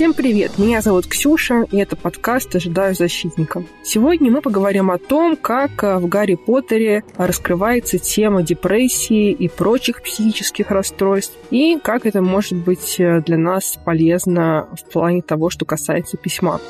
Всем 0.00 0.14
привет! 0.14 0.58
Меня 0.58 0.80
зовут 0.80 1.06
Ксюша, 1.06 1.66
и 1.70 1.76
это 1.76 1.94
подкаст 1.94 2.56
«Ожидаю 2.56 2.94
защитника». 2.94 3.62
Сегодня 3.84 4.30
мы 4.30 4.40
поговорим 4.40 4.90
о 4.90 4.96
том, 4.96 5.36
как 5.36 5.84
э, 5.84 5.98
в 5.98 6.08
Гарри 6.08 6.36
Поттере 6.36 7.04
раскрывается 7.18 7.98
тема 7.98 8.42
депрессии 8.42 9.30
и 9.30 9.46
прочих 9.50 10.02
психических 10.02 10.70
расстройств, 10.70 11.36
и 11.50 11.78
как 11.78 12.06
это 12.06 12.22
может 12.22 12.56
быть 12.56 12.98
э, 12.98 13.20
для 13.20 13.36
нас 13.36 13.78
полезно 13.84 14.70
в 14.72 14.90
плане 14.90 15.20
того, 15.20 15.50
что 15.50 15.66
касается 15.66 16.16
письма. 16.16 16.62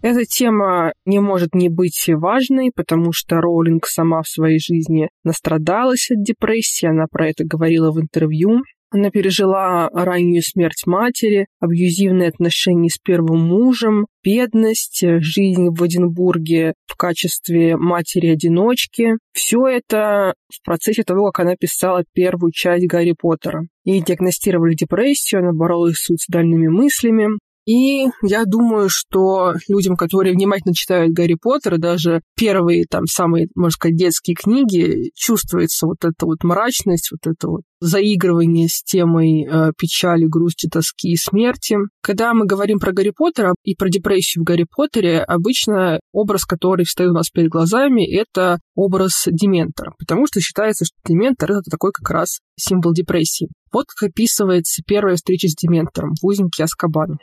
Эта 0.00 0.24
тема 0.24 0.94
не 1.04 1.18
может 1.18 1.54
не 1.54 1.68
быть 1.68 2.06
важной, 2.08 2.72
потому 2.74 3.12
что 3.12 3.42
Роулинг 3.42 3.86
сама 3.86 4.22
в 4.22 4.28
своей 4.28 4.60
жизни 4.60 5.10
настрадалась 5.24 6.10
от 6.10 6.22
депрессии, 6.22 6.86
она 6.86 7.04
про 7.10 7.28
это 7.28 7.44
говорила 7.44 7.90
в 7.90 8.00
интервью. 8.00 8.62
Она 8.92 9.10
пережила 9.10 9.88
раннюю 9.92 10.42
смерть 10.42 10.82
матери, 10.86 11.46
абьюзивные 11.60 12.28
отношения 12.28 12.90
с 12.90 12.98
первым 12.98 13.46
мужем, 13.46 14.06
бедность, 14.24 15.04
жизнь 15.20 15.68
в 15.70 15.86
Эдинбурге 15.86 16.74
в 16.86 16.96
качестве 16.96 17.76
матери-одиночки. 17.76 19.14
Все 19.32 19.66
это 19.68 20.34
в 20.52 20.64
процессе 20.64 21.04
того, 21.04 21.30
как 21.30 21.46
она 21.46 21.54
писала 21.54 22.04
первую 22.12 22.50
часть 22.52 22.86
Гарри 22.86 23.14
Поттера. 23.16 23.62
Ей 23.84 24.02
диагностировали 24.02 24.74
депрессию, 24.74 25.42
она 25.42 25.52
боролась 25.52 25.96
с 25.96 26.06
суицидальными 26.06 26.66
мыслями, 26.66 27.38
и 27.66 28.06
я 28.22 28.44
думаю, 28.46 28.88
что 28.90 29.54
людям, 29.68 29.96
которые 29.96 30.34
внимательно 30.34 30.74
читают 30.74 31.12
Гарри 31.12 31.36
Поттера, 31.40 31.78
даже 31.78 32.22
первые, 32.36 32.84
там, 32.88 33.06
самые, 33.06 33.48
можно 33.54 33.72
сказать, 33.72 33.96
детские 33.96 34.34
книги, 34.34 35.10
чувствуется 35.14 35.86
вот 35.86 35.98
эта 36.02 36.26
вот 36.26 36.42
мрачность, 36.42 37.10
вот 37.12 37.30
это 37.30 37.48
вот 37.48 37.62
заигрывание 37.80 38.68
с 38.68 38.82
темой 38.82 39.46
э, 39.46 39.72
печали, 39.78 40.24
грусти, 40.26 40.68
тоски 40.68 41.12
и 41.12 41.16
смерти. 41.16 41.76
Когда 42.02 42.34
мы 42.34 42.46
говорим 42.46 42.78
про 42.78 42.92
Гарри 42.92 43.12
Поттера 43.16 43.54
и 43.62 43.74
про 43.74 43.88
депрессию 43.88 44.42
в 44.42 44.46
Гарри 44.46 44.66
Поттере, 44.68 45.20
обычно 45.20 46.00
образ, 46.12 46.44
который 46.44 46.84
встает 46.84 47.10
у 47.10 47.14
нас 47.14 47.30
перед 47.30 47.50
глазами, 47.50 48.10
это 48.10 48.58
образ 48.74 49.24
Дементора, 49.26 49.94
потому 49.98 50.26
что 50.26 50.40
считается, 50.40 50.84
что 50.84 50.94
Дементор— 51.06 51.52
это 51.52 51.70
такой 51.70 51.92
как 51.92 52.10
раз 52.10 52.40
символ 52.58 52.92
депрессии. 52.92 53.48
Вот 53.72 53.86
как 53.86 54.10
описывается 54.10 54.82
первая 54.86 55.16
встреча 55.16 55.48
с 55.48 55.54
Дементором 55.54 56.14
в 56.20 56.26
узнике 56.26 56.64
Аскабана 56.64 57.18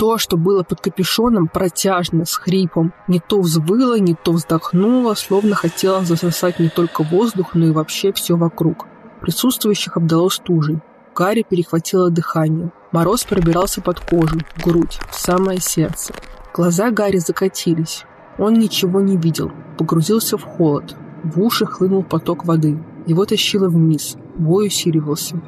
то, 0.00 0.16
что 0.16 0.38
было 0.38 0.62
под 0.62 0.80
капюшоном, 0.80 1.46
протяжно, 1.46 2.24
с 2.24 2.34
хрипом, 2.34 2.94
не 3.06 3.20
то 3.20 3.42
взвыло, 3.42 3.98
не 3.98 4.14
то 4.14 4.32
вздохнуло, 4.32 5.12
словно 5.12 5.54
хотело 5.54 6.06
засосать 6.06 6.58
не 6.58 6.70
только 6.70 7.04
воздух, 7.04 7.48
но 7.52 7.66
и 7.66 7.70
вообще 7.70 8.10
все 8.10 8.34
вокруг. 8.34 8.86
Присутствующих 9.20 9.98
обдало 9.98 10.30
стужей. 10.30 10.78
Гарри 11.14 11.44
перехватило 11.46 12.08
дыхание. 12.08 12.72
Мороз 12.92 13.24
пробирался 13.24 13.82
под 13.82 14.00
кожу, 14.00 14.38
в 14.56 14.64
грудь, 14.64 14.98
в 15.10 15.14
самое 15.14 15.60
сердце. 15.60 16.14
Глаза 16.54 16.90
Гарри 16.90 17.18
закатились. 17.18 18.06
Он 18.38 18.54
ничего 18.54 19.02
не 19.02 19.18
видел, 19.18 19.52
погрузился 19.76 20.38
в 20.38 20.44
холод. 20.44 20.96
В 21.24 21.38
уши 21.42 21.66
хлынул 21.66 22.04
поток 22.04 22.46
воды. 22.46 22.82
Его 23.06 23.26
тащило 23.26 23.68
вниз. 23.68 24.16
Бой 24.38 24.68
усиливался. 24.68 25.42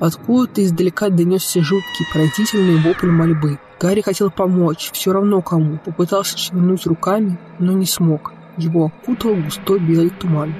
Откуда-то 0.00 0.64
издалека 0.64 1.10
донесся 1.10 1.60
жуткий, 1.60 2.06
пронзительный 2.10 2.80
вопль 2.80 3.10
мольбы. 3.10 3.58
Гарри 3.78 4.00
хотел 4.00 4.30
помочь, 4.30 4.90
все 4.92 5.12
равно 5.12 5.42
кому. 5.42 5.78
Попытался 5.84 6.38
шевельнуть 6.38 6.86
руками, 6.86 7.38
но 7.58 7.72
не 7.72 7.84
смог. 7.84 8.32
Его 8.56 8.86
окутал 8.86 9.34
густой 9.34 9.78
белый 9.78 10.08
туман. 10.08 10.54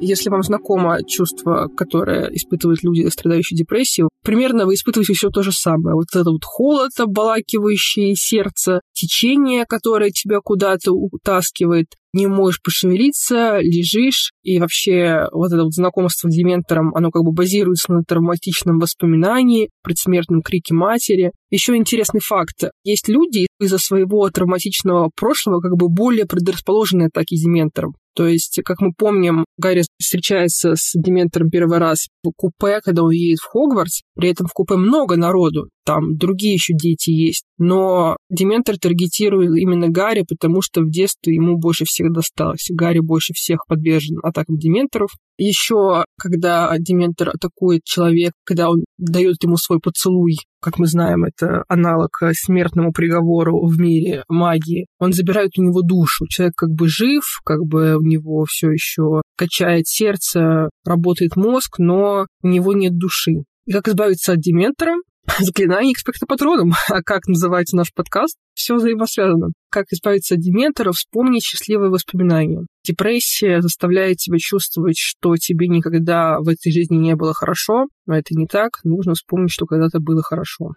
Если 0.00 0.30
вам 0.30 0.42
знакомо 0.42 0.98
чувство, 1.06 1.68
которое 1.76 2.28
испытывают 2.32 2.82
люди, 2.82 3.06
страдающие 3.08 3.56
депрессией, 3.58 4.08
примерно 4.22 4.64
вы 4.64 4.74
испытываете 4.74 5.12
все 5.12 5.28
то 5.28 5.42
же 5.42 5.50
самое. 5.52 5.94
Вот 5.94 6.06
это 6.14 6.30
вот 6.30 6.44
холод, 6.44 6.92
обволакивающий 6.98 8.14
сердце, 8.14 8.80
течение, 8.92 9.66
которое 9.66 10.10
тебя 10.10 10.38
куда-то 10.40 10.92
утаскивает, 10.92 11.88
не 12.12 12.26
можешь 12.26 12.60
пошевелиться, 12.62 13.58
лежишь, 13.60 14.32
и 14.42 14.58
вообще 14.58 15.28
вот 15.32 15.52
это 15.52 15.64
вот 15.64 15.74
знакомство 15.74 16.30
с 16.30 16.34
дементором, 16.34 16.94
оно 16.94 17.10
как 17.10 17.22
бы 17.22 17.32
базируется 17.32 17.92
на 17.92 18.02
травматичном 18.02 18.78
воспоминании, 18.78 19.70
предсмертном 19.82 20.42
крике 20.42 20.74
матери. 20.74 21.32
Еще 21.50 21.76
интересный 21.76 22.20
факт. 22.20 22.70
Есть 22.84 23.08
люди 23.08 23.46
из-за 23.60 23.78
своего 23.78 24.28
травматичного 24.30 25.10
прошлого 25.14 25.60
как 25.60 25.76
бы 25.76 25.88
более 25.88 26.26
предрасположены 26.26 27.04
атаки 27.04 27.36
дементором. 27.36 27.94
То 28.18 28.26
есть, 28.26 28.60
как 28.64 28.80
мы 28.80 28.90
помним, 28.98 29.44
Гарри 29.58 29.84
встречается 29.96 30.74
с 30.74 30.90
Дементором 31.00 31.50
первый 31.50 31.78
раз 31.78 32.08
в 32.24 32.32
купе, 32.36 32.80
когда 32.82 33.04
он 33.04 33.12
едет 33.12 33.38
в 33.38 33.46
Хогвартс. 33.46 34.00
При 34.16 34.30
этом 34.30 34.48
в 34.48 34.52
купе 34.52 34.74
много 34.74 35.16
народу, 35.16 35.68
там 35.88 36.18
другие 36.18 36.52
еще 36.52 36.74
дети 36.74 37.08
есть. 37.08 37.44
Но 37.56 38.18
Дементор 38.28 38.76
таргетирует 38.76 39.56
именно 39.56 39.88
Гарри, 39.88 40.22
потому 40.28 40.60
что 40.60 40.82
в 40.82 40.90
детстве 40.90 41.34
ему 41.34 41.56
больше 41.56 41.86
всех 41.86 42.12
досталось. 42.12 42.66
Гарри 42.68 42.98
больше 42.98 43.32
всех 43.32 43.60
подвержен 43.66 44.18
атакам 44.22 44.58
Дементоров. 44.58 45.08
Еще, 45.38 46.04
когда 46.20 46.76
Дементор 46.78 47.30
атакует 47.30 47.84
человека, 47.84 48.32
когда 48.44 48.68
он 48.68 48.84
дает 48.98 49.36
ему 49.42 49.56
свой 49.56 49.80
поцелуй, 49.80 50.36
как 50.60 50.78
мы 50.78 50.86
знаем, 50.86 51.24
это 51.24 51.64
аналог 51.68 52.10
смертному 52.32 52.92
приговору 52.92 53.66
в 53.66 53.78
мире 53.80 54.24
магии, 54.28 54.88
он 54.98 55.14
забирает 55.14 55.52
у 55.56 55.62
него 55.62 55.80
душу. 55.80 56.26
Человек 56.28 56.54
как 56.54 56.70
бы 56.70 56.86
жив, 56.86 57.22
как 57.46 57.64
бы 57.64 57.96
у 57.96 58.02
него 58.02 58.44
все 58.46 58.70
еще 58.70 59.22
качает 59.38 59.86
сердце, 59.86 60.68
работает 60.84 61.34
мозг, 61.36 61.78
но 61.78 62.26
у 62.42 62.46
него 62.46 62.74
нет 62.74 62.98
души. 62.98 63.44
И 63.64 63.72
как 63.72 63.88
избавиться 63.88 64.32
от 64.32 64.40
дементора? 64.40 64.94
Заклинание 65.38 65.92
экспектопатроном. 65.92 66.72
А 66.88 67.02
как 67.02 67.26
называется 67.26 67.76
наш 67.76 67.92
подкаст? 67.92 68.36
Все 68.54 68.74
взаимосвязано. 68.74 69.48
Как 69.70 69.86
избавиться 69.92 70.34
от 70.34 70.40
дементора? 70.40 70.92
Вспомнить 70.92 71.44
счастливые 71.44 71.90
воспоминания. 71.90 72.66
Депрессия 72.84 73.60
заставляет 73.60 74.16
тебя 74.16 74.38
чувствовать, 74.38 74.96
что 74.98 75.36
тебе 75.36 75.68
никогда 75.68 76.38
в 76.40 76.48
этой 76.48 76.72
жизни 76.72 76.96
не 76.96 77.14
было 77.14 77.34
хорошо, 77.34 77.86
но 78.06 78.16
это 78.16 78.34
не 78.34 78.46
так. 78.46 78.70
Нужно 78.84 79.14
вспомнить, 79.14 79.52
что 79.52 79.66
когда-то 79.66 80.00
было 80.00 80.22
хорошо. 80.22 80.70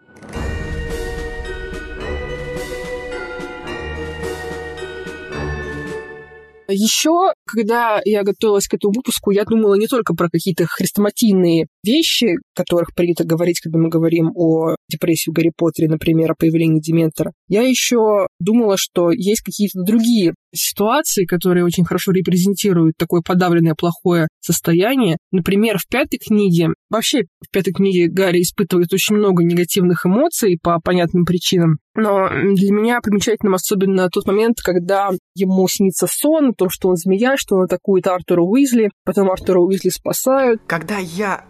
Еще, 6.72 7.34
когда 7.46 8.02
я 8.06 8.24
готовилась 8.24 8.68
к 8.68 8.74
этому 8.74 8.94
выпуску, 8.94 9.32
я 9.32 9.44
думала 9.46 9.76
не 9.76 9.88
только 9.88 10.14
про 10.14 10.30
какие-то 10.30 10.66
хрестоматийные 10.66 11.68
вещи, 11.84 12.36
о 12.56 12.56
которых 12.56 12.94
принято 12.96 13.24
говорить, 13.24 13.60
когда 13.60 13.80
мы 13.80 13.90
говорим 13.90 14.32
о 14.36 14.76
депрессии 14.90 15.30
в 15.30 15.34
Гарри 15.34 15.52
Поттере, 15.56 15.90
например, 15.90 16.32
о 16.32 16.36
появлении 16.36 16.80
Дементора. 16.80 17.34
Я 17.48 17.62
еще 17.62 18.28
думала, 18.42 18.76
что 18.78 19.12
есть 19.12 19.42
какие-то 19.42 19.82
другие 19.84 20.34
ситуации, 20.54 21.26
которые 21.26 21.64
очень 21.64 21.86
хорошо 21.86 22.12
репрезентируют 22.12 22.96
такое 22.98 23.22
подавленное 23.22 23.76
плохое 23.76 24.28
состояние. 24.40 25.18
Например, 25.32 25.78
в 25.78 25.88
пятой 25.88 26.18
книге, 26.18 26.70
вообще 26.90 27.24
в 27.40 27.52
пятой 27.52 27.74
книге 27.74 28.10
Гарри 28.10 28.42
испытывает 28.42 28.92
очень 28.94 29.16
много 29.16 29.44
негативных 29.44 30.06
эмоций 30.06 30.58
по 30.62 30.80
понятным 30.80 31.26
причинам. 31.26 31.78
Но 31.96 32.30
для 32.30 32.72
меня 32.72 33.00
примечательным 33.02 33.56
особенно 33.56 34.10
тот 34.10 34.26
момент, 34.26 34.58
когда 34.64 35.12
ему 35.36 35.68
снится 35.70 36.08
сон, 36.10 36.54
то, 36.54 36.70
что 36.70 36.90
он 36.90 36.96
змея, 36.96 37.36
что 37.38 37.56
он 37.56 37.64
атакует 37.66 38.08
Артура 38.08 38.42
Уизли, 38.42 38.90
потом 39.04 39.30
Артура 39.30 39.60
Уизли 39.60 39.90
спасают. 39.90 40.62
Когда 40.68 40.98
я 40.98 41.46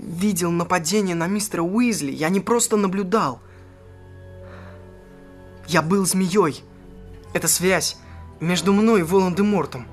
видел 0.00 0.50
нападение 0.50 1.14
на 1.14 1.26
мистера 1.26 1.62
Уизли, 1.62 2.12
я 2.12 2.28
не 2.28 2.40
просто 2.40 2.76
наблюдал. 2.76 3.40
Я 5.68 5.82
был 5.82 6.06
змеей. 6.06 6.62
Это 7.32 7.48
связь 7.48 7.96
между 8.40 8.72
мной 8.72 9.00
и 9.00 9.02
Волан-де-Мортом. 9.02 9.86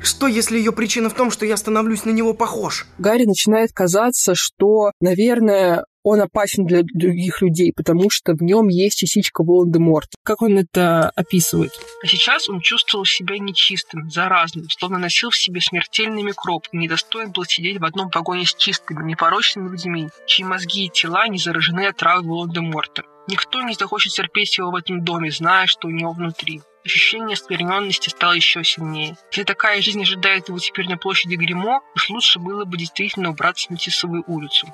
Что, 0.00 0.26
если 0.26 0.58
ее 0.58 0.72
причина 0.72 1.08
в 1.08 1.14
том, 1.14 1.30
что 1.30 1.46
я 1.46 1.56
становлюсь 1.56 2.04
на 2.04 2.10
него 2.10 2.34
похож? 2.34 2.86
Гарри 2.98 3.24
начинает 3.24 3.72
казаться, 3.72 4.34
что, 4.34 4.92
наверное, 5.00 5.84
он 6.08 6.20
опасен 6.20 6.66
для 6.66 6.82
других 6.84 7.42
людей, 7.42 7.72
потому 7.74 8.10
что 8.10 8.34
в 8.34 8.40
нем 8.40 8.68
есть 8.68 8.96
частичка 8.96 9.42
Волан-де-Морта. 9.42 10.16
Как 10.22 10.40
он 10.40 10.56
это 10.56 11.10
описывает? 11.10 11.72
А 12.00 12.06
сейчас 12.06 12.48
он 12.48 12.60
чувствовал 12.60 13.04
себя 13.04 13.36
нечистым, 13.40 14.08
заразным, 14.08 14.70
словно 14.70 14.98
носил 14.98 15.30
в 15.30 15.36
себе 15.36 15.60
смертельный 15.60 16.22
микроб 16.22 16.68
и 16.70 16.76
недостоин 16.76 17.32
был 17.32 17.44
сидеть 17.44 17.80
в 17.80 17.84
одном 17.84 18.08
вагоне 18.14 18.46
с 18.46 18.54
чистыми, 18.54 19.02
непорочными 19.02 19.68
людьми, 19.68 20.08
чьи 20.28 20.44
мозги 20.44 20.84
и 20.84 20.90
тела 20.90 21.26
не 21.26 21.38
заражены 21.38 21.88
отравой 21.88 22.24
Волан-де-Морта. 22.24 23.02
Никто 23.26 23.60
не 23.62 23.74
захочет 23.74 24.12
терпеть 24.12 24.58
его 24.58 24.70
в 24.70 24.76
этом 24.76 25.02
доме, 25.04 25.32
зная, 25.32 25.66
что 25.66 25.88
у 25.88 25.90
него 25.90 26.12
внутри. 26.12 26.62
Ощущение 26.84 27.34
оскверненности 27.34 28.10
стало 28.10 28.34
еще 28.34 28.62
сильнее. 28.62 29.16
Если 29.32 29.42
такая 29.42 29.82
жизнь 29.82 30.02
ожидает 30.02 30.50
его 30.50 30.58
теперь 30.60 30.88
на 30.88 30.98
площади 30.98 31.34
Гримо, 31.34 31.80
уж 31.96 32.10
лучше 32.10 32.38
было 32.38 32.64
бы 32.64 32.76
действительно 32.76 33.30
убраться 33.30 33.72
на 33.72 33.76
Тисовую 33.76 34.22
улицу. 34.28 34.72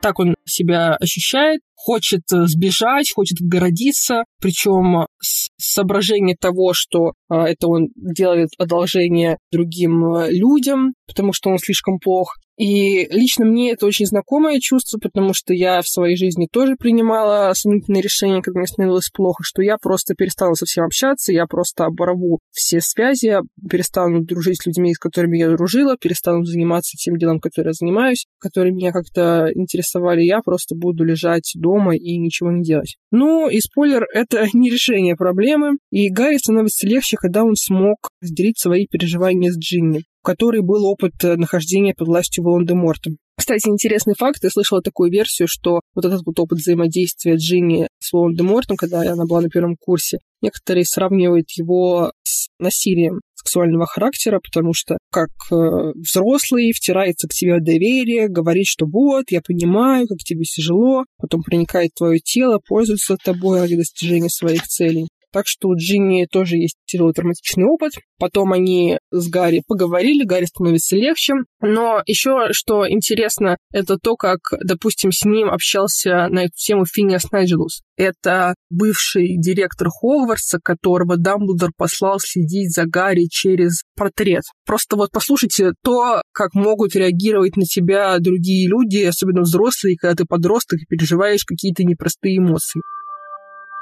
Так 0.00 0.20
он 0.20 0.36
себя 0.46 0.94
ощущает, 0.94 1.60
хочет 1.74 2.22
э, 2.32 2.46
сбежать, 2.46 3.12
хочет 3.12 3.40
отгородиться, 3.40 4.24
причем 4.40 5.06
с 5.20 5.48
соображения 5.58 6.36
того, 6.38 6.72
что 6.72 7.12
а, 7.28 7.48
это 7.48 7.66
он 7.66 7.88
делает 7.96 8.50
одолжение 8.58 9.38
другим 9.50 10.04
а, 10.04 10.28
людям, 10.28 10.94
потому 11.06 11.32
что 11.32 11.50
он 11.50 11.58
слишком 11.58 11.98
плох. 11.98 12.36
И 12.58 13.06
лично 13.10 13.44
мне 13.44 13.70
это 13.70 13.86
очень 13.86 14.06
знакомое 14.06 14.58
чувство, 14.60 14.98
потому 14.98 15.32
что 15.32 15.54
я 15.54 15.80
в 15.80 15.88
своей 15.88 16.16
жизни 16.16 16.48
тоже 16.50 16.74
принимала 16.76 17.52
сомнительные 17.54 18.02
решения, 18.02 18.42
когда 18.42 18.58
мне 18.58 18.66
становилось 18.66 19.10
плохо, 19.14 19.44
что 19.44 19.62
я 19.62 19.76
просто 19.80 20.14
перестала 20.14 20.54
со 20.54 20.66
всем 20.66 20.84
общаться, 20.84 21.32
я 21.32 21.46
просто 21.46 21.84
оборву 21.84 22.40
все 22.50 22.80
связи, 22.80 23.36
перестану 23.70 24.24
дружить 24.24 24.60
с 24.60 24.66
людьми, 24.66 24.92
с 24.92 24.98
которыми 24.98 25.38
я 25.38 25.50
дружила, 25.50 25.96
перестану 25.96 26.44
заниматься 26.44 26.96
тем 26.96 27.16
делом, 27.16 27.38
которым 27.38 27.68
я 27.68 27.72
занимаюсь, 27.74 28.26
которые 28.40 28.74
меня 28.74 28.90
как-то 28.90 29.48
интересовали, 29.54 30.22
я 30.22 30.40
просто 30.40 30.74
буду 30.74 31.04
лежать 31.04 31.52
дома 31.54 31.94
и 31.94 32.18
ничего 32.18 32.50
не 32.50 32.64
делать. 32.64 32.96
Ну, 33.12 33.48
и 33.48 33.60
спойлер, 33.60 34.04
это 34.12 34.48
не 34.52 34.68
решение 34.68 35.14
проблемы, 35.14 35.78
и 35.92 36.10
Гарри 36.10 36.38
становится 36.38 36.88
легче, 36.88 37.16
когда 37.18 37.44
он 37.44 37.54
смог 37.54 38.10
разделить 38.20 38.58
свои 38.58 38.86
переживания 38.90 39.52
с 39.52 39.58
Джинни 39.58 40.02
которой 40.28 40.60
был 40.60 40.84
опыт 40.84 41.12
э, 41.24 41.36
нахождения 41.36 41.94
под 41.96 42.08
властью 42.08 42.44
Волан-де-Морта. 42.44 43.12
Кстати, 43.34 43.66
интересный 43.68 44.12
факт. 44.14 44.44
Я 44.44 44.50
слышала 44.50 44.82
такую 44.82 45.10
версию, 45.10 45.48
что 45.48 45.80
вот 45.94 46.04
этот 46.04 46.20
вот 46.26 46.38
опыт 46.38 46.58
взаимодействия 46.58 47.36
Джинни 47.36 47.88
с 47.98 48.12
Волан-де-Мортом, 48.12 48.76
когда 48.76 49.00
она 49.10 49.24
была 49.24 49.40
на 49.40 49.48
первом 49.48 49.76
курсе, 49.80 50.18
некоторые 50.42 50.84
сравнивают 50.84 51.46
его 51.52 52.12
с 52.24 52.48
насилием 52.58 53.20
сексуального 53.36 53.86
характера, 53.86 54.38
потому 54.44 54.74
что 54.74 54.98
как 55.10 55.30
э, 55.50 55.92
взрослый 55.94 56.72
втирается 56.72 57.26
к 57.26 57.32
тебе 57.32 57.58
доверие, 57.60 58.28
говорит, 58.28 58.66
что 58.66 58.84
вот, 58.84 59.30
я 59.30 59.40
понимаю, 59.40 60.06
как 60.08 60.18
тебе 60.18 60.44
тяжело, 60.44 61.06
потом 61.16 61.42
проникает 61.42 61.92
в 61.94 61.98
твое 62.00 62.18
тело, 62.18 62.60
пользуется 62.68 63.16
тобой 63.16 63.60
ради 63.60 63.76
достижения 63.76 64.28
своих 64.28 64.64
целей. 64.64 65.08
Так 65.38 65.46
что 65.46 65.68
у 65.68 65.76
Джинни 65.76 66.26
тоже 66.28 66.56
есть 66.56 66.74
тяжелый 66.84 67.12
травматичный 67.12 67.64
опыт. 67.64 67.92
Потом 68.18 68.52
они 68.52 68.98
с 69.12 69.28
Гарри 69.28 69.62
поговорили, 69.64 70.24
Гарри 70.24 70.46
становится 70.46 70.96
легче. 70.96 71.34
Но 71.60 72.02
еще 72.06 72.48
что 72.50 72.90
интересно, 72.90 73.56
это 73.72 73.98
то, 74.02 74.16
как, 74.16 74.40
допустим, 74.64 75.12
с 75.12 75.24
ним 75.24 75.48
общался 75.48 76.26
на 76.28 76.46
эту 76.46 76.54
тему 76.56 76.86
Финиас 76.86 77.30
Найджелус. 77.30 77.82
Это 77.96 78.56
бывший 78.68 79.36
директор 79.38 79.90
Хогвартса, 79.90 80.58
которого 80.60 81.16
Дамблдор 81.16 81.70
послал 81.76 82.18
следить 82.18 82.74
за 82.74 82.86
Гарри 82.86 83.28
через 83.30 83.84
портрет. 83.94 84.42
Просто 84.66 84.96
вот 84.96 85.10
послушайте 85.12 85.70
то, 85.84 86.20
как 86.32 86.54
могут 86.54 86.96
реагировать 86.96 87.56
на 87.56 87.64
тебя 87.64 88.18
другие 88.18 88.68
люди, 88.68 89.04
особенно 89.04 89.42
взрослые, 89.42 89.96
когда 89.96 90.16
ты 90.16 90.24
подросток 90.24 90.80
и 90.80 90.86
переживаешь 90.88 91.44
какие-то 91.44 91.84
непростые 91.84 92.38
эмоции. 92.38 92.82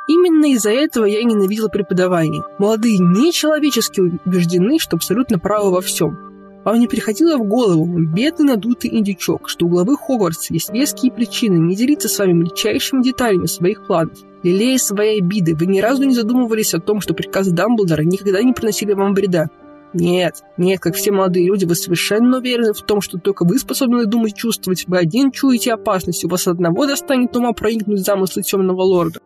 Именно 0.08 0.52
из-за 0.52 0.70
этого 0.70 1.04
я 1.04 1.22
ненавидела 1.24 1.68
преподавание. 1.68 2.42
Молодые 2.58 2.98
нечеловечески 2.98 4.00
убеждены, 4.00 4.78
что 4.78 4.96
абсолютно 4.96 5.38
правы 5.38 5.70
во 5.70 5.80
всем. 5.80 6.16
Вам 6.64 6.80
не 6.80 6.88
приходило 6.88 7.36
в 7.36 7.46
голову, 7.46 7.86
бедный 7.86 8.46
надутый 8.46 8.90
индючок, 8.96 9.48
что 9.48 9.66
у 9.66 9.68
главы 9.68 9.96
Хогвартса 9.96 10.52
есть 10.52 10.72
веские 10.72 11.12
причины 11.12 11.58
не 11.58 11.76
делиться 11.76 12.08
с 12.08 12.18
вами 12.18 12.32
мельчайшими 12.32 13.02
деталями 13.02 13.46
своих 13.46 13.86
планов. 13.86 14.18
Лелея 14.42 14.78
свои 14.78 15.18
обиды, 15.18 15.54
вы 15.54 15.66
ни 15.66 15.80
разу 15.80 16.04
не 16.04 16.14
задумывались 16.14 16.74
о 16.74 16.80
том, 16.80 17.00
что 17.00 17.14
приказы 17.14 17.52
Дамблдора 17.52 18.02
никогда 18.02 18.42
не 18.42 18.52
приносили 18.52 18.94
вам 18.94 19.14
вреда. 19.14 19.48
Нет, 19.92 20.42
нет, 20.56 20.80
как 20.80 20.94
все 20.94 21.12
молодые 21.12 21.46
люди, 21.46 21.64
вы 21.64 21.74
совершенно 21.74 22.38
уверены 22.38 22.72
в 22.72 22.82
том, 22.82 23.00
что 23.00 23.18
только 23.18 23.44
вы 23.44 23.58
способны 23.58 24.04
думать, 24.06 24.34
чувствовать. 24.34 24.84
Вы 24.88 24.98
один 24.98 25.30
чуете 25.30 25.72
опасность, 25.72 26.24
у 26.24 26.28
вас 26.28 26.46
одного 26.48 26.86
достанет 26.86 27.36
ума 27.36 27.52
проникнуть 27.52 28.04
замыслы 28.04 28.42
темного 28.42 28.82
лорда. 28.82 29.20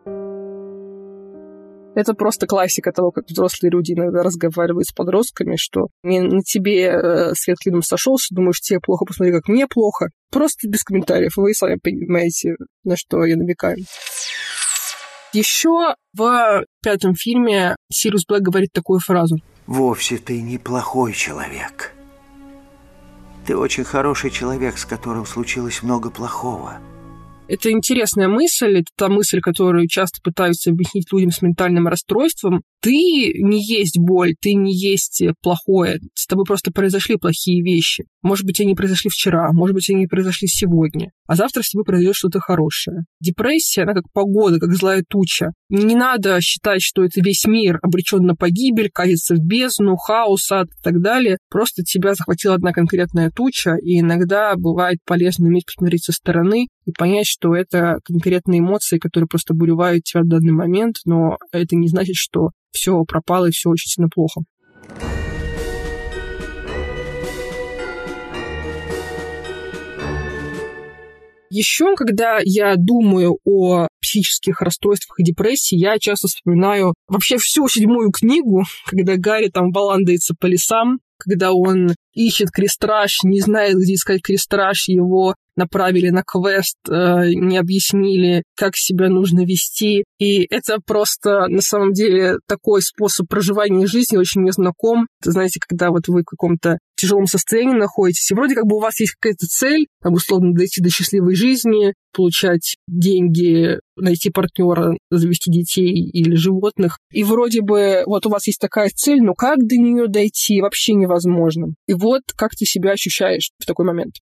Это 1.93 2.13
просто 2.13 2.47
классика 2.47 2.91
того, 2.91 3.11
как 3.11 3.25
взрослые 3.27 3.71
люди 3.71 3.93
иногда 3.93 4.23
разговаривают 4.23 4.87
с 4.87 4.93
подростками, 4.93 5.55
что 5.57 5.87
не 6.03 6.21
на 6.21 6.41
тебе 6.41 6.85
э, 6.85 7.33
свет 7.35 7.57
клином 7.61 7.81
сошелся, 7.81 8.33
думаешь, 8.33 8.61
тебе 8.61 8.79
плохо, 8.79 9.05
посмотри, 9.05 9.33
как 9.33 9.47
мне 9.49 9.67
плохо. 9.67 10.07
Просто 10.31 10.69
без 10.69 10.83
комментариев. 10.83 11.35
Вы 11.35 11.53
сами 11.53 11.77
понимаете, 11.81 12.55
на 12.85 12.95
что 12.95 13.25
я 13.25 13.35
намекаю. 13.35 13.77
Еще 15.33 15.95
в 16.13 16.65
пятом 16.83 17.15
фильме 17.15 17.75
Сириус 17.91 18.25
Блэк 18.25 18.41
говорит 18.41 18.71
такую 18.73 18.99
фразу. 18.99 19.37
«Вовсе 19.65 20.17
ты 20.17 20.41
неплохой 20.41 21.13
человек. 21.13 21.93
Ты 23.45 23.55
очень 23.55 23.83
хороший 23.83 24.29
человек, 24.29 24.77
с 24.77 24.85
которым 24.85 25.25
случилось 25.25 25.83
много 25.83 26.09
плохого. 26.09 26.79
Это 27.51 27.69
интересная 27.69 28.29
мысль, 28.29 28.77
это 28.77 28.87
та 28.95 29.09
мысль, 29.09 29.41
которую 29.41 29.85
часто 29.89 30.21
пытаются 30.23 30.69
объяснить 30.69 31.11
людям 31.11 31.31
с 31.31 31.41
ментальным 31.41 31.85
расстройством. 31.85 32.61
Ты 32.81 32.91
не 32.91 33.63
есть 33.63 33.99
боль, 33.99 34.33
ты 34.41 34.53
не 34.53 34.73
есть 34.73 35.23
плохое. 35.43 35.99
С 36.15 36.25
тобой 36.25 36.45
просто 36.45 36.71
произошли 36.71 37.15
плохие 37.15 37.61
вещи. 37.63 38.05
Может 38.23 38.45
быть, 38.45 38.59
они 38.59 38.73
произошли 38.73 39.09
вчера, 39.09 39.51
может 39.53 39.75
быть, 39.75 39.89
они 39.91 40.07
произошли 40.07 40.47
сегодня. 40.47 41.11
А 41.27 41.35
завтра 41.35 41.61
с 41.61 41.69
тобой 41.69 41.85
произойдет 41.85 42.15
что-то 42.15 42.39
хорошее. 42.39 43.01
Депрессия, 43.19 43.83
она 43.83 43.93
как 43.93 44.11
погода, 44.11 44.59
как 44.59 44.73
злая 44.73 45.03
туча. 45.07 45.51
Не 45.69 45.95
надо 45.95 46.41
считать, 46.41 46.81
что 46.81 47.03
это 47.03 47.21
весь 47.21 47.45
мир 47.45 47.77
обречен 47.83 48.23
на 48.23 48.35
погибель, 48.35 48.89
катится 48.91 49.35
в 49.35 49.39
бездну, 49.39 49.95
хаос, 49.95 50.51
ад 50.51 50.67
и 50.67 50.83
так 50.83 51.01
далее. 51.01 51.37
Просто 51.49 51.83
тебя 51.83 52.15
захватила 52.15 52.55
одна 52.55 52.73
конкретная 52.73 53.29
туча, 53.29 53.75
и 53.81 53.99
иногда 53.99 54.55
бывает 54.55 54.97
полезно 55.05 55.47
уметь 55.47 55.67
посмотреть 55.67 56.05
со 56.05 56.13
стороны 56.13 56.67
и 56.85 56.91
понять, 56.91 57.27
что 57.27 57.55
это 57.55 57.99
конкретные 58.03 58.59
эмоции, 58.59 58.97
которые 58.97 59.27
просто 59.27 59.53
буревают 59.53 60.03
тебя 60.03 60.23
в 60.23 60.27
данный 60.27 60.51
момент, 60.51 60.97
но 61.05 61.37
это 61.51 61.75
не 61.75 61.87
значит, 61.87 62.15
что 62.15 62.49
все 62.71 63.03
пропало 63.03 63.47
и 63.47 63.51
все 63.51 63.69
очень 63.69 63.89
сильно 63.89 64.09
плохо. 64.09 64.41
Еще, 71.53 71.95
когда 71.97 72.39
я 72.45 72.75
думаю 72.77 73.37
о 73.43 73.87
психических 74.01 74.61
расстройствах 74.61 75.19
и 75.19 75.23
депрессии, 75.23 75.75
я 75.75 75.99
часто 75.99 76.29
вспоминаю 76.29 76.93
вообще 77.09 77.37
всю 77.37 77.67
седьмую 77.67 78.11
книгу, 78.11 78.63
когда 78.85 79.17
Гарри 79.17 79.49
там 79.49 79.71
баландается 79.71 80.33
по 80.39 80.45
лесам, 80.45 80.99
когда 81.17 81.51
он 81.51 81.89
ищет 82.13 82.51
крестраж, 82.51 83.19
не 83.23 83.41
знает, 83.41 83.75
где 83.77 83.93
искать 83.93 84.21
крестраж, 84.21 84.87
его 84.87 85.35
направили 85.55 86.09
на 86.09 86.23
квест, 86.23 86.77
э, 86.89 87.33
не 87.33 87.57
объяснили, 87.57 88.43
как 88.55 88.75
себя 88.75 89.09
нужно 89.09 89.45
вести. 89.45 90.03
И 90.19 90.47
это 90.49 90.77
просто, 90.85 91.47
на 91.47 91.61
самом 91.61 91.93
деле, 91.93 92.37
такой 92.47 92.81
способ 92.81 93.27
проживания 93.27 93.85
жизни 93.85 94.17
очень 94.17 94.41
мне 94.41 94.51
знаком. 94.51 95.07
Знаете, 95.23 95.59
когда 95.59 95.89
вот 95.89 96.07
вы 96.07 96.21
в 96.21 96.25
каком-то 96.25 96.77
тяжелом 96.95 97.25
состоянии 97.25 97.73
находитесь, 97.73 98.29
и 98.31 98.35
вроде 98.35 98.55
как 98.55 98.65
бы 98.65 98.77
у 98.77 98.79
вас 98.79 98.99
есть 98.99 99.15
какая-то 99.19 99.47
цель, 99.47 99.87
там, 100.01 100.13
условно, 100.13 100.53
дойти 100.53 100.81
до 100.81 100.89
счастливой 100.89 101.35
жизни, 101.35 101.93
получать 102.13 102.75
деньги, 102.87 103.79
найти 103.95 104.29
партнера, 104.29 104.95
завести 105.09 105.51
детей 105.51 105.93
или 105.93 106.35
животных. 106.35 106.99
И 107.11 107.23
вроде 107.23 107.61
бы 107.61 108.03
вот 108.05 108.25
у 108.25 108.29
вас 108.29 108.47
есть 108.47 108.59
такая 108.59 108.89
цель, 108.93 109.21
но 109.21 109.33
как 109.33 109.59
до 109.59 109.77
нее 109.77 110.07
дойти 110.07 110.61
вообще 110.61 110.93
невозможно. 110.93 111.73
И 111.87 111.93
вот 112.01 112.21
как 112.35 112.51
ты 112.51 112.65
себя 112.65 112.91
ощущаешь 112.91 113.51
в 113.59 113.65
такой 113.65 113.85
момент. 113.85 114.15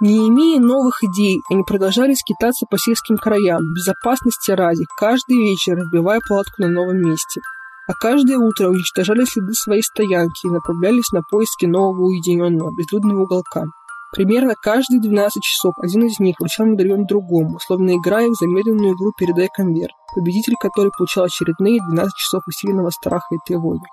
Не 0.00 0.28
имея 0.28 0.60
новых 0.60 1.02
идей, 1.02 1.38
они 1.50 1.62
продолжали 1.62 2.14
скитаться 2.14 2.66
по 2.70 2.76
сельским 2.78 3.16
краям, 3.16 3.72
безопасности 3.74 4.50
ради, 4.50 4.84
каждый 4.98 5.38
вечер 5.38 5.76
разбивая 5.76 6.20
палатку 6.28 6.62
на 6.62 6.68
новом 6.68 6.98
месте. 6.98 7.40
А 7.86 7.92
каждое 7.94 8.38
утро 8.38 8.68
уничтожали 8.68 9.24
следы 9.24 9.52
своей 9.54 9.82
стоянки 9.82 10.46
и 10.46 10.50
направлялись 10.50 11.12
на 11.12 11.22
поиски 11.22 11.66
нового 11.66 12.06
уединенного, 12.06 12.70
безлюдного 12.76 13.22
уголка. 13.22 13.64
Примерно 14.12 14.54
каждые 14.60 15.00
12 15.00 15.42
часов 15.42 15.74
один 15.82 16.06
из 16.06 16.18
них 16.18 16.36
вручал 16.38 16.66
медальон 16.66 17.06
другому, 17.06 17.58
словно 17.60 17.96
играя 17.96 18.28
в 18.28 18.34
замедленную 18.34 18.94
игру 18.94 19.12
«Передай 19.18 19.48
конверт», 19.52 19.92
победитель 20.14 20.54
которой 20.60 20.90
получал 20.96 21.24
очередные 21.24 21.80
12 21.80 22.14
часов 22.14 22.42
усиленного 22.46 22.90
страха 22.90 23.26
и 23.32 23.38
тревоги. 23.46 23.84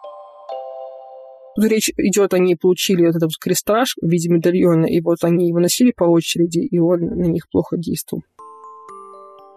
Тут 1.55 1.65
речь 1.65 1.89
идет, 1.98 2.34
они 2.34 2.55
получили 2.55 3.05
вот 3.05 3.15
этот 3.15 3.31
крестраж 3.39 3.96
в 4.01 4.08
виде 4.08 4.29
медальона, 4.29 4.86
и 4.86 5.01
вот 5.01 5.24
они 5.24 5.48
его 5.48 5.60
носили 5.60 5.91
по 5.96 6.05
очереди, 6.05 6.60
и 6.60 6.79
он 6.79 7.00
на 7.01 7.25
них 7.25 7.50
плохо 7.50 7.77
действовал. 7.77 8.24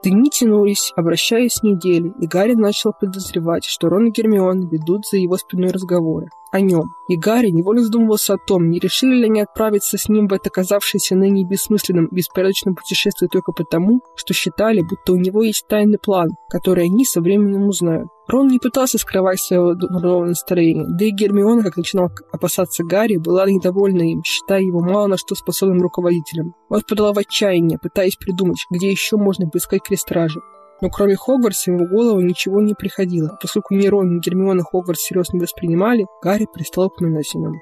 Дни 0.05 0.29
тянулись, 0.29 0.93
обращаясь 0.97 1.63
недели, 1.63 2.13
и 2.21 2.27
Гарри 2.27 2.53
начал 2.53 2.93
подозревать, 2.93 3.65
что 3.65 3.89
Рон 3.89 4.09
и 4.09 4.11
Гермиона 4.11 4.69
ведут 4.71 5.07
за 5.11 5.17
его 5.17 5.39
спиной 5.39 5.71
разговоры 5.71 6.29
о 6.53 6.61
нем. 6.61 6.85
И 7.09 7.17
Гарри 7.17 7.49
невольно 7.49 7.83
задумывался 7.83 8.35
о 8.35 8.39
том, 8.39 8.69
не 8.69 8.79
решили 8.79 9.15
ли 9.17 9.25
они 9.25 9.41
отправиться 9.41 9.97
с 9.97 10.11
ним 10.11 10.29
в 10.29 10.35
это 10.35 10.51
казавшееся 10.51 11.17
ныне 11.17 11.45
бессмысленным 11.45 12.09
беспорядочным 12.13 12.75
путешествие 12.75 13.31
только 13.33 13.53
потому, 13.53 14.03
что 14.15 14.35
считали, 14.35 14.83
будто 14.83 15.15
у 15.15 15.17
него 15.17 15.43
есть 15.43 15.67
тайный 15.69 15.99
план, 15.99 16.29
который 16.51 16.85
они 16.85 17.07
со 17.07 17.23
временем 17.23 17.67
узнают. 17.67 18.09
Рон 18.27 18.49
не 18.49 18.59
пытался 18.59 18.99
скрывать 18.99 19.39
своего 19.39 19.75
дурного 19.75 20.25
настроения, 20.25 20.87
да 20.89 21.05
и 21.05 21.11
Гермиона, 21.11 21.63
как 21.63 21.77
начинал 21.77 22.11
опасаться 22.33 22.83
Гарри, 22.83 23.17
была 23.17 23.47
недовольна 23.47 24.03
им, 24.03 24.23
считая 24.25 24.63
его 24.63 24.81
мало 24.81 25.09
на 25.09 25.17
что 25.19 25.35
способным 25.35 25.83
руководителем. 25.83 26.55
Он 26.71 26.81
подала 26.89 27.13
в 27.13 27.19
отчаяние, 27.19 27.79
пытаясь 27.79 28.17
придумать, 28.17 28.65
где 28.71 28.91
еще 28.91 29.17
можно 29.17 29.49
поискать 29.49 29.83
крестражи. 29.83 30.41
Но 30.81 30.89
кроме 30.89 31.17
Хогвартса 31.17 31.71
ему 31.71 31.87
в 31.87 31.91
голову 31.91 32.21
ничего 32.21 32.61
не 32.61 32.75
приходило. 32.75 33.39
Поскольку 33.41 33.75
ни 33.75 33.87
Рон, 33.87 34.17
ни 34.17 34.21
Гермиона 34.21 34.63
Хогвартс 34.63 35.03
всерьез 35.03 35.33
не 35.33 35.41
воспринимали, 35.41 36.07
Гарри 36.23 36.47
перестал 36.53 36.87
упоминать 36.87 37.33
нем. 37.35 37.55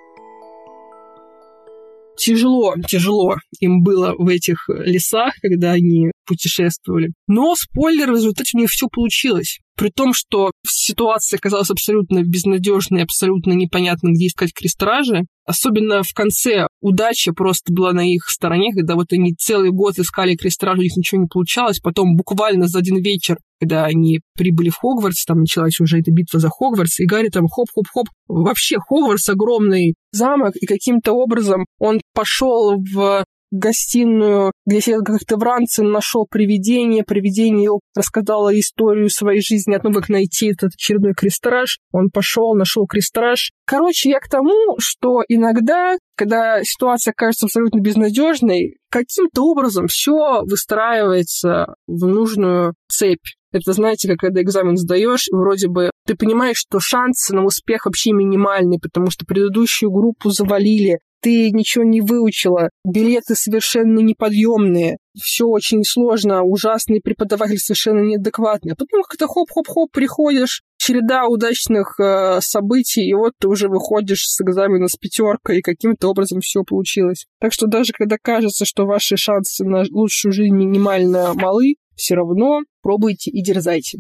Тяжело, 2.17 2.75
тяжело 2.87 3.37
им 3.61 3.83
было 3.83 4.15
в 4.17 4.29
этих 4.29 4.69
лесах, 4.69 5.35
когда 5.41 5.73
они 5.73 6.11
путешествовали. 6.27 7.13
Но, 7.27 7.55
спойлер, 7.55 8.13
в 8.13 8.17
результате 8.17 8.57
у 8.57 8.61
них 8.61 8.71
все 8.71 8.87
получилось. 8.89 9.59
При 9.77 9.91
том, 9.91 10.13
что 10.13 10.51
ситуация 10.67 11.39
оказалась 11.39 11.71
абсолютно 11.71 12.23
безнадежной, 12.23 13.03
абсолютно 13.03 13.53
непонятно, 13.53 14.11
где 14.11 14.27
искать 14.27 14.53
крестражи. 14.53 15.25
Особенно 15.45 16.03
в 16.03 16.13
конце 16.15 16.69
удача 16.81 17.33
просто 17.33 17.73
была 17.73 17.93
на 17.93 18.09
их 18.09 18.29
стороне, 18.29 18.73
когда 18.73 18.95
вот 18.95 19.13
они 19.13 19.35
целый 19.35 19.71
год 19.71 19.99
искали 19.99 20.37
крестражи, 20.37 20.81
у 20.81 20.83
них 20.83 20.97
ничего 20.97 21.23
не 21.23 21.27
получалось. 21.27 21.81
Потом 21.81 22.17
буквально 22.17 22.69
за 22.69 22.79
один 22.79 22.99
вечер, 22.99 23.39
когда 23.61 23.85
они 23.85 24.21
прибыли 24.37 24.69
в 24.69 24.77
Хогвартс, 24.77 25.25
там 25.25 25.41
началась 25.41 25.81
уже 25.81 25.99
эта 25.99 26.13
битва 26.13 26.39
за 26.39 26.49
Хогвартс, 26.49 27.01
и 27.01 27.07
Гарри 27.07 27.29
там 27.29 27.47
хоп-хоп-хоп. 27.47 28.07
Вообще 28.29 28.77
Хогвартс 28.79 29.31
огромный 29.31 29.95
замок, 30.13 30.55
и 30.55 30.67
каким-то 30.67 31.13
образом 31.13 31.65
он 31.79 32.01
пошел 32.15 32.77
в 32.77 33.25
гостиную, 33.53 34.53
где 34.67 34.81
сидел 34.81 35.03
как-то 35.05 35.37
Вранцин, 35.37 35.91
нашел 35.93 36.27
привидение, 36.29 37.05
привидение 37.05 37.71
рассказало 37.95 38.59
историю 38.59 39.11
своей 39.11 39.41
жизни 39.41 39.75
о 39.75 39.79
том, 39.79 39.93
как 39.93 40.09
найти 40.09 40.51
этот 40.51 40.73
очередной 40.75 41.13
крестраж. 41.13 41.79
Он 41.93 42.09
пошел, 42.11 42.55
нашел 42.55 42.87
крестраж. 42.87 43.53
Короче, 43.67 44.11
я 44.11 44.19
к 44.19 44.29
тому, 44.29 44.77
что 44.79 45.23
иногда, 45.29 45.97
когда 46.17 46.63
ситуация 46.65 47.13
кажется 47.15 47.47
абсолютно 47.47 47.81
безнадежной, 47.81 48.79
каким-то 48.91 49.43
образом 49.45 49.87
все 49.87 50.43
выстраивается 50.43 51.75
в 51.87 52.07
нужную 52.07 52.75
цепь. 52.89 53.37
Это, 53.53 53.75
знаете, 53.75 54.09
как 54.09 54.19
когда 54.19 54.41
экзамен 54.41 54.79
сдаешь, 54.79 55.29
вроде 55.31 55.69
бы 55.69 55.91
ты 56.07 56.15
понимаешь, 56.17 56.57
что 56.57 56.81
шансы 56.81 57.35
на 57.35 57.45
успех 57.45 57.85
вообще 57.85 58.13
минимальные, 58.13 58.81
потому 58.81 59.11
что 59.11 59.27
предыдущую 59.27 59.91
группу 59.91 60.31
завалили, 60.31 61.01
ты 61.23 61.51
ничего 61.51 61.85
не 61.85 62.01
выучила, 62.01 62.71
билеты 62.85 63.35
совершенно 63.35 64.01
неподъемные, 64.01 64.99
все 65.17 65.47
очень 65.47 65.85
сложно, 65.85 66.43
ужасный 66.43 67.01
преподаватель 67.01 67.59
совершенно 67.59 68.01
неадекватный. 68.01 68.75
Потом 68.77 69.03
как-то 69.03 69.27
хоп-хоп-хоп 69.27 69.91
приходишь, 69.93 70.63
череда 70.79 71.27
удачных 71.27 71.99
э, 72.01 72.41
событий, 72.41 73.07
и 73.07 73.15
вот 73.15 73.33
ты 73.39 73.49
уже 73.49 73.69
выходишь 73.69 74.25
с 74.27 74.41
экзамена 74.41 74.89
с 74.89 74.97
пятеркой, 74.97 75.59
и 75.59 75.63
каким-то 75.63 76.09
образом 76.09 76.41
все 76.41 76.63
получилось. 76.65 77.27
Так 77.41 77.53
что 77.53 77.67
даже 77.67 77.93
когда 77.93 78.17
кажется, 78.21 78.65
что 78.65 78.85
ваши 78.85 79.17
шансы 79.17 79.65
на 79.65 79.85
лучшую 79.91 80.33
жизнь 80.33 80.55
минимально 80.55 81.35
малы, 81.35 81.75
все 81.95 82.15
равно 82.17 82.63
пробуйте 82.83 83.31
и 83.31 83.43
дерзайте. 83.43 83.99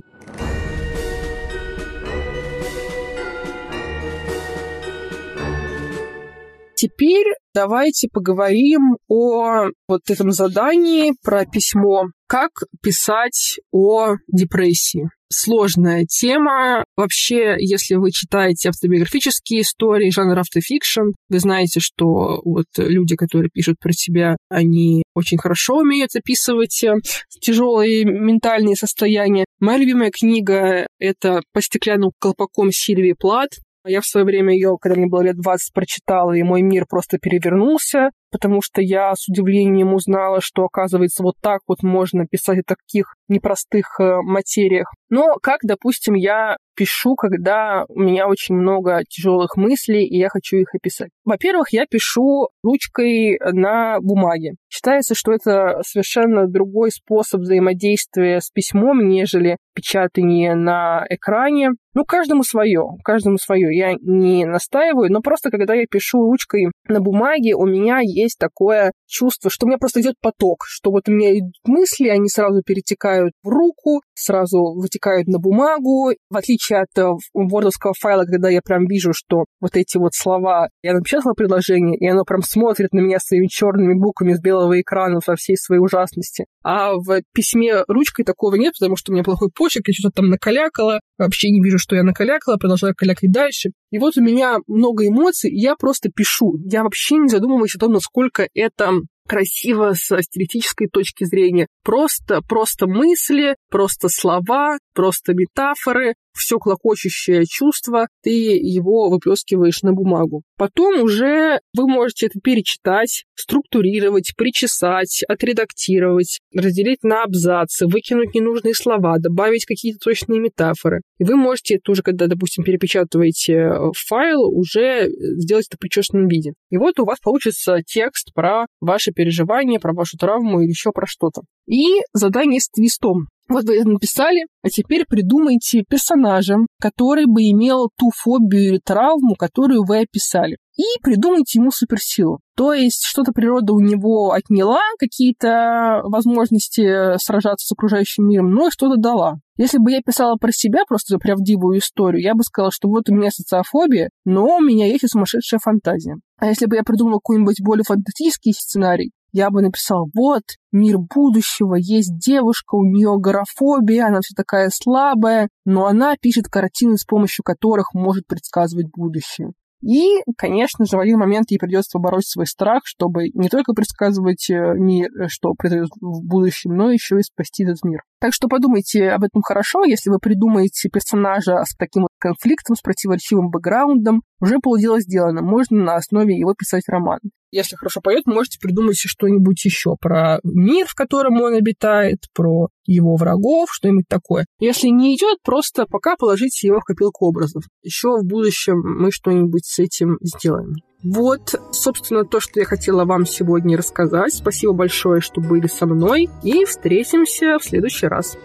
Теперь 6.82 7.26
давайте 7.54 8.08
поговорим 8.12 8.96
о 9.06 9.68
вот 9.86 10.00
этом 10.10 10.32
задании 10.32 11.12
про 11.22 11.46
письмо. 11.46 12.06
Как 12.26 12.50
писать 12.82 13.60
о 13.70 14.16
депрессии? 14.26 15.08
Сложная 15.32 16.06
тема. 16.06 16.84
Вообще, 16.96 17.54
если 17.58 17.94
вы 17.94 18.10
читаете 18.10 18.70
автобиографические 18.70 19.60
истории, 19.60 20.10
жанр 20.10 20.36
автофикшн, 20.40 21.12
вы 21.28 21.38
знаете, 21.38 21.78
что 21.78 22.40
вот 22.44 22.66
люди, 22.76 23.14
которые 23.14 23.50
пишут 23.54 23.76
про 23.78 23.92
себя, 23.92 24.36
они 24.48 25.04
очень 25.14 25.38
хорошо 25.38 25.76
умеют 25.76 26.16
описывать 26.16 26.82
э, 26.82 26.94
тяжелые 27.40 28.04
ментальные 28.04 28.74
состояния. 28.74 29.44
Моя 29.60 29.78
любимая 29.78 30.10
книга— 30.10 30.88
это 30.98 31.42
«По 31.52 31.62
стеклянным 31.62 32.10
колпаком» 32.18 32.72
Сильвии 32.72 33.14
Плат. 33.16 33.50
Я 33.84 34.00
в 34.00 34.06
свое 34.06 34.24
время 34.24 34.54
ее, 34.54 34.76
когда 34.80 34.96
мне 34.96 35.08
было 35.08 35.22
лет 35.22 35.36
20, 35.36 35.72
прочитала, 35.74 36.32
и 36.32 36.42
мой 36.42 36.62
мир 36.62 36.86
просто 36.88 37.18
перевернулся 37.18 38.10
потому 38.32 38.60
что 38.62 38.80
я 38.80 39.12
с 39.14 39.28
удивлением 39.28 39.94
узнала, 39.94 40.40
что, 40.40 40.64
оказывается, 40.64 41.22
вот 41.22 41.34
так 41.40 41.60
вот 41.68 41.82
можно 41.82 42.26
писать 42.26 42.60
о 42.60 42.74
таких 42.74 43.14
непростых 43.28 44.00
э, 44.00 44.20
материях. 44.22 44.92
Но 45.10 45.36
как, 45.42 45.60
допустим, 45.62 46.14
я 46.14 46.56
пишу, 46.74 47.14
когда 47.16 47.84
у 47.88 48.00
меня 48.00 48.26
очень 48.26 48.54
много 48.54 49.02
тяжелых 49.08 49.56
мыслей, 49.56 50.06
и 50.06 50.18
я 50.18 50.28
хочу 50.28 50.56
их 50.56 50.74
описать. 50.74 51.10
Во-первых, 51.24 51.72
я 51.72 51.86
пишу 51.86 52.48
ручкой 52.62 53.38
на 53.52 54.00
бумаге. 54.00 54.54
Считается, 54.70 55.14
что 55.14 55.32
это 55.32 55.80
совершенно 55.86 56.46
другой 56.46 56.90
способ 56.90 57.42
взаимодействия 57.42 58.40
с 58.40 58.50
письмом, 58.50 59.06
нежели 59.06 59.58
печатание 59.74 60.54
на 60.54 61.04
экране. 61.08 61.70
Ну, 61.94 62.04
каждому 62.04 62.42
свое, 62.42 62.82
каждому 63.04 63.36
свое. 63.36 63.76
Я 63.76 63.94
не 64.00 64.46
настаиваю, 64.46 65.12
но 65.12 65.20
просто 65.20 65.50
когда 65.50 65.74
я 65.74 65.84
пишу 65.90 66.18
ручкой 66.24 66.70
на 66.88 67.00
бумаге, 67.00 67.54
у 67.54 67.66
меня 67.66 68.00
есть 68.02 68.38
такое 68.38 68.92
чувство, 69.06 69.50
что 69.50 69.66
у 69.66 69.68
меня 69.68 69.78
просто 69.78 70.00
идет 70.00 70.14
поток, 70.20 70.64
что 70.66 70.90
вот 70.90 71.08
у 71.08 71.12
меня 71.12 71.38
идут 71.38 71.54
мысли, 71.66 72.08
они 72.08 72.28
сразу 72.28 72.62
перетекают 72.62 73.21
в 73.42 73.48
руку, 73.48 74.02
сразу 74.14 74.74
вытекают 74.74 75.28
на 75.28 75.38
бумагу. 75.38 76.12
В 76.30 76.36
отличие 76.36 76.80
от 76.80 76.98
э, 76.98 77.08
вордовского 77.34 77.94
файла, 77.98 78.24
когда 78.24 78.48
я 78.48 78.60
прям 78.62 78.86
вижу, 78.86 79.12
что 79.12 79.44
вот 79.60 79.76
эти 79.76 79.98
вот 79.98 80.14
слова, 80.14 80.68
я 80.82 80.94
напечатала 80.94 81.34
предложение, 81.34 81.96
и 81.98 82.06
оно 82.06 82.24
прям 82.24 82.42
смотрит 82.42 82.92
на 82.92 83.00
меня 83.00 83.18
своими 83.18 83.46
черными 83.46 83.94
буквами 83.94 84.34
с 84.34 84.40
белого 84.40 84.80
экрана 84.80 85.20
во 85.26 85.36
всей 85.36 85.56
своей 85.56 85.80
ужасности. 85.80 86.46
А 86.62 86.94
в 86.94 87.22
письме 87.32 87.84
ручкой 87.88 88.24
такого 88.24 88.54
нет, 88.56 88.74
потому 88.78 88.96
что 88.96 89.12
у 89.12 89.14
меня 89.14 89.24
плохой 89.24 89.48
почерк, 89.54 89.88
я 89.88 89.94
что-то 89.94 90.16
там 90.16 90.30
накалякала, 90.30 91.00
вообще 91.18 91.50
не 91.50 91.62
вижу, 91.62 91.78
что 91.78 91.96
я 91.96 92.02
накалякала, 92.02 92.56
продолжаю 92.56 92.94
калякать 92.96 93.30
дальше. 93.30 93.70
И 93.90 93.98
вот 93.98 94.16
у 94.16 94.22
меня 94.22 94.58
много 94.66 95.06
эмоций, 95.06 95.50
и 95.50 95.60
я 95.60 95.76
просто 95.76 96.10
пишу. 96.10 96.54
Я 96.64 96.82
вообще 96.82 97.16
не 97.16 97.28
задумываюсь 97.28 97.74
о 97.74 97.78
том, 97.78 97.92
насколько 97.92 98.48
это 98.54 98.90
красиво 99.28 99.92
с 99.94 100.22
стилистической 100.22 100.88
точки 100.88 101.24
зрения. 101.24 101.66
Просто, 101.84 102.40
просто 102.42 102.86
мысли, 102.86 103.56
просто 103.70 104.08
слова, 104.08 104.78
просто 104.94 105.32
метафоры, 105.34 106.14
все 106.34 106.58
клокочущее 106.58 107.44
чувство, 107.46 108.08
ты 108.22 108.30
его 108.30 109.08
выплескиваешь 109.10 109.82
на 109.82 109.92
бумагу. 109.92 110.42
Потом 110.56 111.02
уже 111.02 111.60
вы 111.76 111.88
можете 111.88 112.26
это 112.26 112.40
перечитать, 112.40 113.24
структурировать, 113.34 114.32
причесать, 114.36 115.22
отредактировать, 115.28 116.40
разделить 116.54 117.02
на 117.02 117.24
абзацы, 117.24 117.86
выкинуть 117.86 118.34
ненужные 118.34 118.74
слова, 118.74 119.18
добавить 119.18 119.64
какие-то 119.64 119.98
точные 119.98 120.40
метафоры. 120.40 121.00
И 121.18 121.24
вы 121.24 121.36
можете 121.36 121.76
это 121.76 121.92
уже, 121.92 122.02
когда, 122.02 122.26
допустим, 122.26 122.64
перепечатываете 122.64 123.72
файл, 123.96 124.42
уже 124.42 125.08
сделать 125.38 125.66
это 125.68 125.76
в 125.76 125.80
причесанном 125.80 126.28
виде. 126.28 126.52
И 126.70 126.76
вот 126.76 126.98
у 127.00 127.04
вас 127.04 127.18
получится 127.20 127.78
текст 127.84 128.32
про 128.34 128.66
ваши 128.80 129.12
переживания, 129.12 129.78
про 129.78 129.92
вашу 129.92 130.16
травму 130.16 130.60
или 130.60 130.70
еще 130.70 130.92
про 130.92 131.06
что-то. 131.06 131.42
И 131.66 132.00
задание 132.12 132.60
с 132.60 132.68
твистом. 132.68 133.28
Вот 133.52 133.64
вы 133.64 133.76
это 133.76 133.88
написали, 133.88 134.46
а 134.62 134.70
теперь 134.70 135.04
придумайте 135.06 135.84
персонажа, 135.86 136.56
который 136.80 137.26
бы 137.26 137.42
имел 137.42 137.90
ту 137.98 138.10
фобию 138.16 138.62
или 138.62 138.80
травму, 138.82 139.34
которую 139.34 139.84
вы 139.84 140.00
описали. 140.00 140.56
И 140.74 140.84
придумайте 141.02 141.58
ему 141.58 141.70
суперсилу. 141.70 142.40
То 142.56 142.72
есть 142.72 143.04
что-то 143.04 143.32
природа 143.32 143.74
у 143.74 143.80
него 143.80 144.32
отняла, 144.32 144.80
какие-то 144.98 146.00
возможности 146.04 147.18
сражаться 147.18 147.66
с 147.66 147.72
окружающим 147.72 148.26
миром, 148.26 148.52
но 148.52 148.70
что-то 148.70 148.96
дала. 148.96 149.34
Если 149.58 149.76
бы 149.76 149.90
я 149.90 150.00
писала 150.00 150.36
про 150.36 150.50
себя 150.50 150.84
просто 150.88 151.18
правдивую 151.18 151.78
историю, 151.78 152.22
я 152.22 152.34
бы 152.34 152.42
сказала, 152.42 152.72
что 152.72 152.88
вот 152.88 153.10
у 153.10 153.14
меня 153.14 153.30
социофобия, 153.30 154.08
но 154.24 154.56
у 154.56 154.60
меня 154.60 154.86
есть 154.86 155.04
и 155.04 155.08
сумасшедшая 155.08 155.60
фантазия. 155.62 156.16
А 156.38 156.46
если 156.46 156.64
бы 156.64 156.76
я 156.76 156.82
придумала 156.84 157.16
какой-нибудь 157.16 157.60
более 157.60 157.84
фантастический 157.84 158.54
сценарий, 158.54 159.12
я 159.32 159.50
бы 159.50 159.62
написала, 159.62 160.06
вот, 160.14 160.42
мир 160.72 160.98
будущего, 160.98 161.74
есть 161.74 162.18
девушка, 162.18 162.74
у 162.74 162.84
нее 162.84 163.16
горофобия, 163.18 164.06
она 164.06 164.20
вся 164.20 164.34
такая 164.36 164.70
слабая, 164.72 165.48
но 165.64 165.86
она 165.86 166.16
пишет 166.20 166.46
картины, 166.48 166.96
с 166.96 167.04
помощью 167.04 167.42
которых 167.42 167.94
может 167.94 168.26
предсказывать 168.26 168.88
будущее. 168.94 169.52
И, 169.82 170.22
конечно 170.36 170.84
же, 170.84 170.96
в 170.96 171.00
один 171.00 171.18
момент 171.18 171.50
ей 171.50 171.58
придется 171.58 171.98
побороть 171.98 172.26
свой 172.26 172.46
страх, 172.46 172.82
чтобы 172.84 173.30
не 173.34 173.48
только 173.48 173.72
предсказывать 173.72 174.48
э, 174.48 174.74
мир, 174.76 175.08
э, 175.10 175.26
что 175.26 175.54
произойдет 175.54 175.90
в 176.00 176.24
будущем, 176.24 176.76
но 176.76 176.92
еще 176.92 177.18
и 177.18 177.22
спасти 177.22 177.64
этот 177.64 177.82
мир. 177.82 178.02
Так 178.20 178.32
что 178.32 178.46
подумайте 178.46 179.08
об 179.10 179.24
этом 179.24 179.42
хорошо, 179.42 179.84
если 179.84 180.10
вы 180.10 180.20
придумаете 180.20 180.88
персонажа 180.88 181.64
с 181.64 181.74
таким 181.76 182.06
вот 182.22 182.32
конфликтом, 182.32 182.76
с 182.76 182.80
противоречивым 182.80 183.50
бэкграундом, 183.50 184.22
уже 184.40 184.58
полдела 184.58 185.00
сделано, 185.00 185.42
можно 185.42 185.82
на 185.82 185.94
основе 185.96 186.36
его 186.36 186.54
писать 186.54 186.84
роман. 186.88 187.20
Если 187.50 187.76
хорошо 187.76 188.00
поет, 188.00 188.26
можете 188.26 188.58
придумать 188.58 188.96
что-нибудь 188.96 189.62
еще 189.64 189.96
про 190.00 190.40
мир, 190.42 190.86
в 190.88 190.94
котором 190.94 191.40
он 191.40 191.54
обитает, 191.54 192.20
про 192.34 192.68
его 192.86 193.16
врагов, 193.16 193.68
что-нибудь 193.70 194.08
такое. 194.08 194.46
Если 194.58 194.88
не 194.88 195.14
идет, 195.14 195.38
просто 195.44 195.84
пока 195.86 196.16
положите 196.16 196.66
его 196.66 196.80
в 196.80 196.84
копилку 196.84 197.26
образов. 197.26 197.64
Еще 197.82 198.08
в 198.16 198.24
будущем 198.24 198.80
мы 198.80 199.12
что-нибудь 199.12 199.66
с 199.66 199.78
этим 199.78 200.16
сделаем. 200.22 200.76
Вот, 201.04 201.54
собственно, 201.72 202.24
то, 202.24 202.40
что 202.40 202.60
я 202.60 202.64
хотела 202.64 203.04
вам 203.04 203.26
сегодня 203.26 203.76
рассказать. 203.76 204.32
Спасибо 204.32 204.72
большое, 204.72 205.20
что 205.20 205.40
были 205.40 205.66
со 205.66 205.84
мной. 205.84 206.30
И 206.42 206.64
встретимся 206.64 207.58
в 207.58 207.64
следующий 207.64 208.06
раз. 208.06 208.38